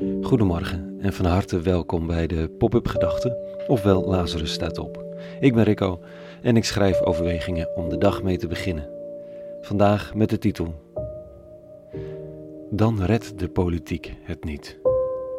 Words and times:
Goedemorgen 0.00 0.96
en 1.00 1.12
van 1.12 1.24
harte 1.24 1.60
welkom 1.60 2.06
bij 2.06 2.26
de 2.26 2.48
Pop-up 2.58 2.86
Gedachten, 2.86 3.36
ofwel 3.66 4.04
Lazarus 4.04 4.52
staat 4.52 4.78
op. 4.78 5.04
Ik 5.40 5.54
ben 5.54 5.64
Rico 5.64 6.00
en 6.42 6.56
ik 6.56 6.64
schrijf 6.64 7.00
overwegingen 7.00 7.76
om 7.76 7.88
de 7.88 7.98
dag 7.98 8.22
mee 8.22 8.36
te 8.36 8.46
beginnen. 8.46 8.88
Vandaag 9.60 10.14
met 10.14 10.30
de 10.30 10.38
titel 10.38 10.74
Dan 12.70 13.02
redt 13.02 13.38
de 13.38 13.48
politiek 13.48 14.16
het 14.22 14.44
niet. 14.44 14.78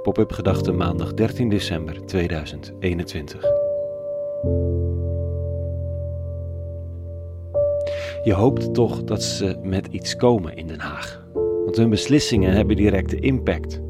Pop-up 0.03 0.31
Gedachten 0.31 0.75
maandag 0.75 1.13
13 1.13 1.49
december 1.49 2.05
2021. 2.05 3.41
Je 8.23 8.33
hoopt 8.33 8.73
toch 8.73 9.03
dat 9.03 9.23
ze 9.23 9.57
met 9.63 9.87
iets 9.87 10.15
komen 10.15 10.55
in 10.55 10.67
Den 10.67 10.79
Haag. 10.79 11.25
Want 11.33 11.75
hun 11.75 11.89
beslissingen 11.89 12.53
hebben 12.53 12.75
directe 12.75 13.19
impact. 13.19 13.81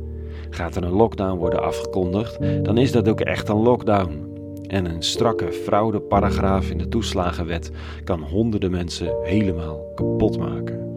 Gaat 0.53 0.75
er 0.75 0.83
een 0.83 0.91
lockdown 0.91 1.37
worden 1.37 1.63
afgekondigd, 1.63 2.37
dan 2.63 2.77
is 2.77 2.91
dat 2.91 3.09
ook 3.09 3.21
echt 3.21 3.49
een 3.49 3.61
lockdown. 3.61 4.29
En 4.67 4.85
een 4.85 5.03
strakke 5.03 5.51
fraudeparagraaf 5.51 6.69
in 6.69 6.77
de 6.77 6.87
toeslagenwet 6.87 7.71
kan 8.03 8.21
honderden 8.21 8.71
mensen 8.71 9.15
helemaal 9.23 9.91
kapot 9.95 10.37
maken. 10.37 10.89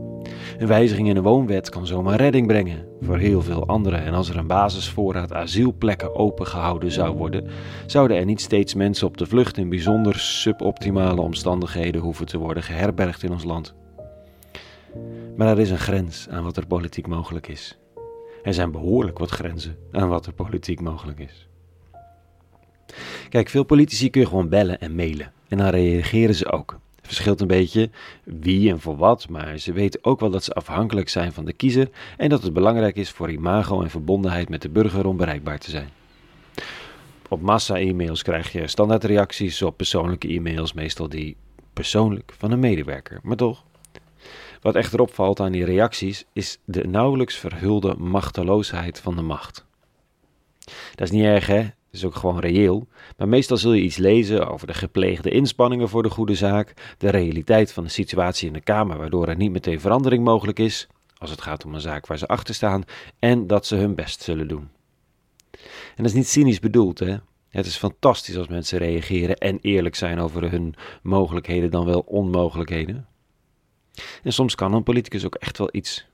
Een 0.58 0.66
wijziging 0.66 1.08
in 1.08 1.14
de 1.14 1.22
woonwet 1.22 1.68
kan 1.68 1.86
zomaar 1.86 2.16
redding 2.16 2.46
brengen 2.46 2.86
voor 3.00 3.18
heel 3.18 3.42
veel 3.42 3.66
anderen. 3.66 4.02
En 4.04 4.14
als 4.14 4.28
er 4.28 4.36
een 4.36 4.46
basisvoorraad 4.46 5.32
asielplekken 5.32 6.14
opengehouden 6.14 6.92
zou 6.92 7.16
worden, 7.16 7.48
zouden 7.86 8.16
er 8.16 8.24
niet 8.24 8.40
steeds 8.40 8.74
mensen 8.74 9.06
op 9.06 9.16
de 9.16 9.26
vlucht 9.26 9.56
in 9.56 9.68
bijzonder 9.68 10.18
suboptimale 10.18 11.20
omstandigheden 11.20 12.00
hoeven 12.00 12.26
te 12.26 12.38
worden 12.38 12.62
geherbergd 12.62 13.22
in 13.22 13.32
ons 13.32 13.44
land. 13.44 13.74
Maar 15.36 15.48
er 15.48 15.60
is 15.60 15.70
een 15.70 15.78
grens 15.78 16.28
aan 16.30 16.44
wat 16.44 16.56
er 16.56 16.66
politiek 16.66 17.06
mogelijk 17.06 17.48
is. 17.48 17.78
Er 18.44 18.54
zijn 18.54 18.70
behoorlijk 18.70 19.18
wat 19.18 19.30
grenzen 19.30 19.76
aan 19.92 20.08
wat 20.08 20.26
er 20.26 20.32
politiek 20.32 20.80
mogelijk 20.80 21.18
is. 21.18 21.48
Kijk, 23.28 23.48
veel 23.48 23.64
politici 23.64 24.10
kun 24.10 24.20
je 24.20 24.26
gewoon 24.26 24.48
bellen 24.48 24.80
en 24.80 24.94
mailen. 24.94 25.32
En 25.48 25.58
dan 25.58 25.68
reageren 25.68 26.34
ze 26.34 26.52
ook. 26.52 26.78
Het 26.96 27.06
verschilt 27.06 27.40
een 27.40 27.46
beetje 27.46 27.90
wie 28.24 28.70
en 28.70 28.80
voor 28.80 28.96
wat, 28.96 29.28
maar 29.28 29.58
ze 29.58 29.72
weten 29.72 30.04
ook 30.04 30.20
wel 30.20 30.30
dat 30.30 30.44
ze 30.44 30.52
afhankelijk 30.52 31.08
zijn 31.08 31.32
van 31.32 31.44
de 31.44 31.52
kiezer 31.52 31.90
en 32.16 32.28
dat 32.28 32.42
het 32.42 32.52
belangrijk 32.52 32.96
is 32.96 33.10
voor 33.10 33.30
imago 33.30 33.82
en 33.82 33.90
verbondenheid 33.90 34.48
met 34.48 34.62
de 34.62 34.68
burger 34.68 35.06
om 35.06 35.16
bereikbaar 35.16 35.58
te 35.58 35.70
zijn. 35.70 35.88
Op 37.28 37.40
massa-e-mails 37.40 38.22
krijg 38.22 38.52
je 38.52 38.68
standaardreacties 38.68 39.62
op 39.62 39.76
persoonlijke 39.76 40.28
e-mails, 40.28 40.72
meestal 40.72 41.08
die 41.08 41.36
persoonlijk 41.72 42.34
van 42.38 42.50
een 42.50 42.58
medewerker, 42.58 43.20
maar 43.22 43.36
toch. 43.36 43.64
Wat 44.60 44.74
echter 44.74 45.00
opvalt 45.00 45.40
aan 45.40 45.52
die 45.52 45.64
reacties 45.64 46.24
is 46.32 46.58
de 46.64 46.86
nauwelijks 46.86 47.36
verhulde 47.36 47.94
machteloosheid 47.98 49.00
van 49.00 49.16
de 49.16 49.22
macht. 49.22 49.66
Dat 50.94 51.06
is 51.06 51.10
niet 51.10 51.24
erg, 51.24 51.46
hè? 51.46 51.62
Dat 51.62 52.02
is 52.02 52.04
ook 52.04 52.14
gewoon 52.14 52.38
reëel. 52.38 52.86
Maar 53.16 53.28
meestal 53.28 53.56
zul 53.56 53.72
je 53.72 53.82
iets 53.82 53.96
lezen 53.96 54.48
over 54.48 54.66
de 54.66 54.74
gepleegde 54.74 55.30
inspanningen 55.30 55.88
voor 55.88 56.02
de 56.02 56.10
goede 56.10 56.34
zaak, 56.34 56.94
de 56.98 57.10
realiteit 57.10 57.72
van 57.72 57.84
de 57.84 57.90
situatie 57.90 58.46
in 58.46 58.52
de 58.52 58.60
Kamer, 58.60 58.98
waardoor 58.98 59.28
er 59.28 59.36
niet 59.36 59.52
meteen 59.52 59.80
verandering 59.80 60.24
mogelijk 60.24 60.58
is, 60.58 60.86
als 61.18 61.30
het 61.30 61.40
gaat 61.40 61.64
om 61.64 61.74
een 61.74 61.80
zaak 61.80 62.06
waar 62.06 62.18
ze 62.18 62.26
achter 62.26 62.54
staan, 62.54 62.84
en 63.18 63.46
dat 63.46 63.66
ze 63.66 63.76
hun 63.76 63.94
best 63.94 64.22
zullen 64.22 64.48
doen. 64.48 64.68
En 65.96 66.02
dat 66.02 66.06
is 66.06 66.12
niet 66.12 66.28
cynisch 66.28 66.60
bedoeld, 66.60 66.98
hè? 66.98 67.16
Het 67.48 67.66
is 67.66 67.76
fantastisch 67.76 68.36
als 68.36 68.48
mensen 68.48 68.78
reageren 68.78 69.36
en 69.36 69.58
eerlijk 69.60 69.94
zijn 69.94 70.20
over 70.20 70.50
hun 70.50 70.74
mogelijkheden 71.02 71.70
dan 71.70 71.84
wel 71.84 72.00
onmogelijkheden. 72.00 73.06
En 74.22 74.32
soms 74.32 74.54
kan 74.54 74.72
een 74.72 74.82
politicus 74.82 75.24
ook 75.24 75.34
echt 75.34 75.58
wel 75.58 75.68
iets. 75.72 76.06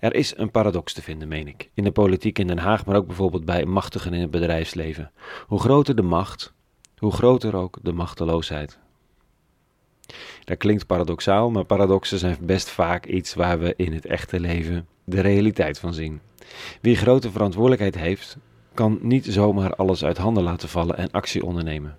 Er 0.00 0.14
is 0.14 0.36
een 0.36 0.50
paradox 0.50 0.92
te 0.92 1.02
vinden, 1.02 1.28
meen 1.28 1.48
ik, 1.48 1.70
in 1.74 1.84
de 1.84 1.90
politiek 1.90 2.38
in 2.38 2.46
Den 2.46 2.58
Haag, 2.58 2.86
maar 2.86 2.96
ook 2.96 3.06
bijvoorbeeld 3.06 3.44
bij 3.44 3.64
machtigen 3.64 4.14
in 4.14 4.20
het 4.20 4.30
bedrijfsleven. 4.30 5.10
Hoe 5.46 5.60
groter 5.60 5.96
de 5.96 6.02
macht, 6.02 6.52
hoe 6.98 7.12
groter 7.12 7.56
ook 7.56 7.78
de 7.82 7.92
machteloosheid. 7.92 8.78
Dat 10.44 10.58
klinkt 10.58 10.86
paradoxaal, 10.86 11.50
maar 11.50 11.64
paradoxen 11.64 12.18
zijn 12.18 12.36
best 12.40 12.68
vaak 12.68 13.06
iets 13.06 13.34
waar 13.34 13.58
we 13.58 13.74
in 13.76 13.92
het 13.92 14.06
echte 14.06 14.40
leven 14.40 14.86
de 15.04 15.20
realiteit 15.20 15.78
van 15.78 15.94
zien. 15.94 16.20
Wie 16.80 16.96
grote 16.96 17.30
verantwoordelijkheid 17.30 17.94
heeft, 17.94 18.36
kan 18.74 18.98
niet 19.02 19.26
zomaar 19.26 19.74
alles 19.74 20.04
uit 20.04 20.18
handen 20.18 20.42
laten 20.42 20.68
vallen 20.68 20.96
en 20.96 21.10
actie 21.10 21.44
ondernemen. 21.44 21.96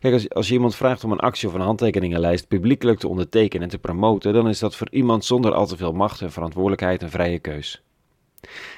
Kijk, 0.00 0.32
als, 0.32 0.48
je 0.48 0.54
iemand 0.54 0.76
vraagt 0.76 1.04
om 1.04 1.12
een 1.12 1.18
actie 1.18 1.48
of 1.48 1.54
een 1.54 1.60
handtekeningenlijst 1.60 2.48
publiekelijk 2.48 2.98
te 2.98 3.08
ondertekenen 3.08 3.62
en 3.62 3.68
te 3.68 3.78
promoten, 3.78 4.32
dan 4.32 4.48
is 4.48 4.58
dat 4.58 4.76
voor 4.76 4.90
iemand 4.90 5.24
zonder 5.24 5.52
al 5.52 5.66
te 5.66 5.76
veel 5.76 5.92
macht 5.92 6.20
en 6.20 6.32
verantwoordelijkheid 6.32 7.02
een 7.02 7.10
vrije 7.10 7.38
keus. 7.38 7.82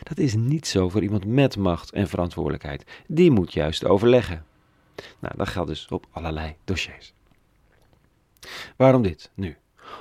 Dat 0.03 0.19
is 0.19 0.35
niet 0.35 0.67
zo 0.67 0.89
voor 0.89 1.03
iemand 1.03 1.25
met 1.25 1.57
macht 1.57 1.91
en 1.91 2.09
verantwoordelijkheid. 2.09 2.85
Die 3.07 3.31
moet 3.31 3.53
juist 3.53 3.85
overleggen. 3.85 4.45
Nou, 5.19 5.35
dat 5.37 5.49
geldt 5.49 5.69
dus 5.69 5.87
op 5.89 6.07
allerlei 6.11 6.55
dossiers. 6.65 7.13
Waarom 8.77 9.03
dit 9.03 9.31
nu? 9.35 9.57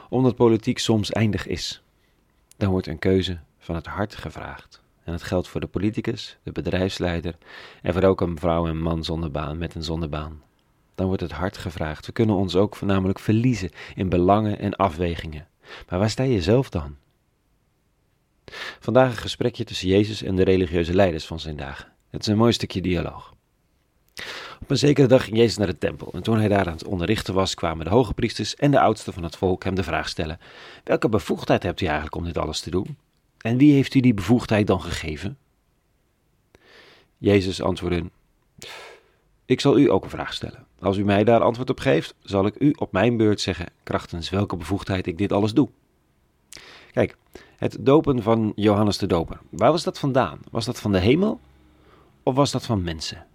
Omdat 0.10 0.36
politiek 0.36 0.80
soms 0.80 1.12
eindig 1.12 1.48
is. 1.48 1.84
Dan 2.58 2.70
wordt 2.70 2.88
een 2.88 3.00
keuze 3.00 3.40
van 3.60 3.76
het 3.76 3.86
hart 3.86 4.16
gevraagd. 4.16 4.82
En 5.04 5.12
dat 5.12 5.24
geldt 5.24 5.48
voor 5.48 5.62
de 5.62 5.68
politicus, 5.68 6.38
de 6.44 6.52
bedrijfsleider 6.52 7.38
en 7.82 7.94
voor 7.94 8.04
ook 8.04 8.22
een 8.22 8.40
vrouw 8.40 8.68
en 8.68 8.78
man 8.78 9.04
zonder 9.04 9.32
baan 9.32 9.58
met 9.58 9.76
een 9.76 9.84
zonder 9.84 10.10
baan 10.10 10.42
dan 10.96 11.08
wordt 11.08 11.22
het 11.22 11.32
hart 11.32 11.58
gevraagd. 11.58 12.06
We 12.06 12.12
kunnen 12.12 12.36
ons 12.36 12.56
ook 12.56 12.76
voornamelijk 12.76 13.20
verliezen 13.20 13.72
in 13.96 14.10
belangen 14.10 14.60
en 14.60 14.76
afwegingen. 14.76 15.48
Maar 15.90 16.00
waar 16.00 16.10
sta 16.10 16.24
je 16.24 16.42
zelf 16.42 16.70
dan? 16.70 16.96
Vandaag 18.80 19.12
een 19.12 19.18
gesprekje 19.18 19.64
tussen 19.64 19.88
Jezus 19.88 20.24
en 20.24 20.36
de 20.36 20.44
religieuze 20.44 20.94
leiders 20.94 21.26
van 21.26 21.40
zijn 21.40 21.56
dagen. 21.56 21.92
Het 22.10 22.22
is 22.22 22.28
een 22.28 22.38
mooi 22.38 22.54
stukje 22.54 22.82
dialoog. 22.82 23.34
Op 24.62 24.70
een 24.70 24.78
zekere 24.78 25.08
dag 25.08 25.24
ging 25.24 25.38
Jezus 25.38 25.58
naar 25.58 25.68
de 25.68 25.78
tempel 25.78 26.12
en 26.14 26.24
toen 26.24 26.38
hij 26.38 26.48
daar 26.48 26.66
aan 26.66 26.74
het 26.74 26.86
onderrichten 26.86 27.34
was, 27.34 27.54
kwamen 27.54 27.86
de 27.86 27.92
hoge 27.92 28.14
priesters 28.14 28.56
en 28.56 28.72
de 28.72 28.80
oudsten 28.80 29.14
van 29.14 29.24
het 29.24 29.36
volk 29.36 29.64
hem 29.64 29.76
de 29.76 29.84
vraag 29.84 30.10
stellen: 30.10 30.40
Welke 30.84 31.10
bevoegdheid 31.10 31.64
hebt 31.64 31.82
u 31.82 31.86
eigenlijk 31.86 32.16
om 32.16 32.24
dit 32.24 32.38
alles 32.38 32.60
te 32.60 32.70
doen? 32.70 32.98
En 33.38 33.58
wie 33.58 33.74
heeft 33.74 33.94
u 33.94 34.00
die 34.00 34.14
bevoegdheid 34.14 34.68
dan 34.68 34.82
gegeven? 34.82 35.38
Jezus 37.18 37.62
antwoordde: 37.62 38.10
Ik 39.46 39.60
zal 39.60 39.78
u 39.78 39.92
ook 39.92 40.04
een 40.04 40.10
vraag 40.10 40.34
stellen. 40.34 40.66
Als 40.80 40.98
u 40.98 41.04
mij 41.04 41.24
daar 41.24 41.42
antwoord 41.42 41.70
op 41.70 41.80
geeft, 41.80 42.16
zal 42.22 42.46
ik 42.46 42.56
u 42.60 42.74
op 42.78 42.92
mijn 42.92 43.18
beurt 43.18 43.42
zeggen 43.42 43.68
krachtens 43.84 44.30
welke 44.30 44.56
bevoegdheid 44.56 45.08
ik 45.08 45.18
dit 45.18 45.32
alles 45.32 45.54
doe. 45.54 45.70
Kijk, 46.92 47.18
het 47.58 47.78
dopen 47.80 48.24
van 48.24 48.52
Johannes 48.56 48.98
de 48.98 49.08
Doper. 49.08 49.40
Waar 49.50 49.72
was 49.72 49.84
dat 49.84 50.00
vandaan? 50.00 50.40
Was 50.52 50.66
dat 50.66 50.80
van 50.80 50.92
de 50.92 51.00
hemel 51.00 51.40
of 52.24 52.36
was 52.36 52.52
dat 52.52 52.66
van 52.66 52.84
mensen? 52.84 53.26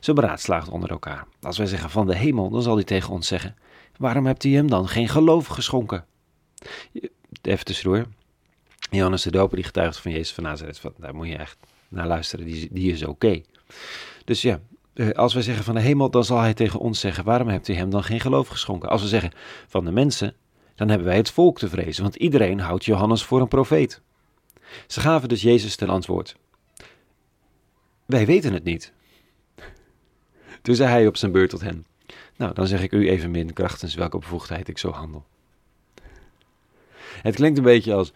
Ze 0.00 0.12
beraadslaagt 0.12 0.68
onder 0.68 0.90
elkaar. 0.90 1.26
Als 1.40 1.58
wij 1.58 1.66
zeggen 1.66 1.90
van 1.90 2.06
de 2.06 2.16
hemel, 2.16 2.50
dan 2.50 2.62
zal 2.62 2.74
hij 2.74 2.84
tegen 2.84 3.12
ons 3.12 3.26
zeggen: 3.26 3.56
Waarom 3.96 4.26
hebt 4.26 4.44
u 4.44 4.54
hem 4.54 4.70
dan 4.70 4.88
geen 4.88 5.08
geloof 5.08 5.46
geschonken? 5.46 6.04
Even 7.42 7.64
tussendoor. 7.64 8.06
Johannes 8.90 9.22
de 9.22 9.30
Doper 9.30 9.56
die 9.56 9.64
getuigt 9.64 9.98
van 9.98 10.12
Jezus 10.12 10.32
van 10.32 10.44
Nazareth. 10.44 10.82
Daar 10.96 11.14
moet 11.14 11.28
je 11.28 11.36
echt 11.36 11.56
naar 11.88 12.06
luisteren, 12.06 12.46
die, 12.46 12.68
die 12.72 12.92
is 12.92 13.04
oké. 13.04 13.42
Dus 14.24 14.42
ja, 14.42 14.60
als 15.14 15.34
we 15.34 15.42
zeggen 15.42 15.64
van 15.64 15.74
de 15.74 15.80
hemel, 15.80 16.10
dan 16.10 16.24
zal 16.24 16.38
hij 16.38 16.54
tegen 16.54 16.80
ons 16.80 17.00
zeggen: 17.00 17.24
waarom 17.24 17.48
hebt 17.48 17.68
u 17.68 17.74
hem 17.74 17.90
dan 17.90 18.04
geen 18.04 18.20
geloof 18.20 18.48
geschonken? 18.48 18.88
Als 18.88 19.02
we 19.02 19.08
zeggen 19.08 19.32
van 19.66 19.84
de 19.84 19.90
mensen, 19.90 20.34
dan 20.74 20.88
hebben 20.88 21.06
wij 21.06 21.16
het 21.16 21.30
volk 21.30 21.58
te 21.58 21.68
vrezen, 21.68 22.02
want 22.02 22.16
iedereen 22.16 22.60
houdt 22.60 22.84
Johannes 22.84 23.24
voor 23.24 23.40
een 23.40 23.48
profeet. 23.48 24.00
Ze 24.86 25.00
gaven 25.00 25.28
dus 25.28 25.42
Jezus 25.42 25.76
ten 25.76 25.88
antwoord: 25.88 26.36
Wij 28.06 28.26
weten 28.26 28.52
het 28.52 28.64
niet. 28.64 28.92
Toen 30.62 30.74
zei 30.74 30.90
hij 30.90 31.06
op 31.06 31.16
zijn 31.16 31.32
beurt 31.32 31.50
tot 31.50 31.60
hen: 31.60 31.86
Nou, 32.36 32.54
dan 32.54 32.66
zeg 32.66 32.82
ik 32.82 32.92
u 32.92 33.08
even 33.08 33.30
min 33.30 33.52
krachtens 33.52 33.94
welke 33.94 34.18
bevoegdheid 34.18 34.68
ik 34.68 34.78
zo 34.78 34.90
handel. 34.90 35.24
Het 37.22 37.34
klinkt 37.34 37.58
een 37.58 37.64
beetje 37.64 37.94
als: 37.94 38.12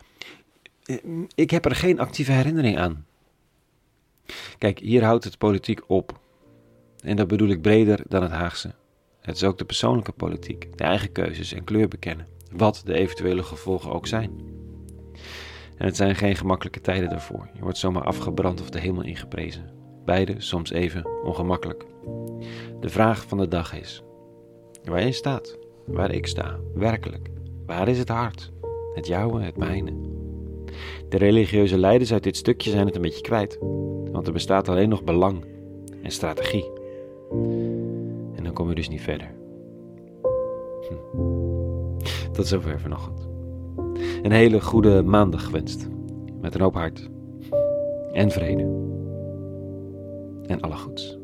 eh, 0.84 0.96
Ik 1.34 1.50
heb 1.50 1.64
er 1.64 1.74
geen 1.74 2.00
actieve 2.00 2.32
herinnering 2.32 2.78
aan. 2.78 3.06
Kijk, 4.58 4.78
hier 4.78 5.04
houdt 5.04 5.24
het 5.24 5.38
politiek 5.38 5.80
op. 5.86 6.20
En 7.02 7.16
dat 7.16 7.28
bedoel 7.28 7.48
ik 7.48 7.62
breder 7.62 8.00
dan 8.08 8.22
het 8.22 8.32
Haagse. 8.32 8.74
Het 9.20 9.36
is 9.36 9.44
ook 9.44 9.58
de 9.58 9.64
persoonlijke 9.64 10.12
politiek, 10.12 10.78
de 10.78 10.84
eigen 10.84 11.12
keuzes 11.12 11.52
en 11.52 11.64
kleur 11.64 11.88
bekennen, 11.88 12.26
wat 12.52 12.82
de 12.84 12.94
eventuele 12.94 13.42
gevolgen 13.42 13.92
ook 13.92 14.06
zijn. 14.06 14.30
En 15.76 15.86
het 15.86 15.96
zijn 15.96 16.16
geen 16.16 16.36
gemakkelijke 16.36 16.80
tijden 16.80 17.08
daarvoor. 17.08 17.48
Je 17.54 17.60
wordt 17.60 17.78
zomaar 17.78 18.04
afgebrand 18.04 18.60
of 18.60 18.70
de 18.70 18.80
hemel 18.80 19.02
ingeprezen. 19.02 19.70
Beide 20.04 20.34
soms 20.38 20.70
even 20.70 21.06
ongemakkelijk. 21.24 21.84
De 22.80 22.88
vraag 22.88 23.24
van 23.26 23.38
de 23.38 23.48
dag 23.48 23.80
is: 23.80 24.02
waar 24.84 25.04
je 25.04 25.12
staat, 25.12 25.58
waar 25.86 26.10
ik 26.10 26.26
sta, 26.26 26.58
werkelijk, 26.74 27.30
waar 27.66 27.88
is 27.88 27.98
het 27.98 28.08
hart? 28.08 28.52
Het 28.94 29.06
jouwe, 29.06 29.42
het 29.42 29.56
mijne. 29.56 29.92
De 31.08 31.16
religieuze 31.16 31.78
leiders 31.78 32.12
uit 32.12 32.22
dit 32.22 32.36
stukje 32.36 32.70
zijn 32.70 32.86
het 32.86 32.96
een 32.96 33.02
beetje 33.02 33.20
kwijt, 33.20 33.58
want 34.12 34.26
er 34.26 34.32
bestaat 34.32 34.68
alleen 34.68 34.88
nog 34.88 35.04
belang 35.04 35.44
en 36.02 36.10
strategie. 36.10 36.77
Kom 38.58 38.68
je 38.68 38.74
dus 38.74 38.88
niet 38.88 39.00
verder. 39.00 39.34
Hm. 40.88 40.94
Tot 42.32 42.46
zover 42.46 42.80
vanochtend. 42.80 43.28
Een 44.22 44.32
hele 44.32 44.60
goede 44.60 45.02
maandag 45.02 45.44
gewenst. 45.44 45.88
Met 46.40 46.54
een 46.54 46.60
hoop 46.60 46.74
hart 46.74 47.10
en 48.12 48.30
vrede 48.30 48.62
en 50.46 50.60
alle 50.60 50.76
goeds. 50.76 51.18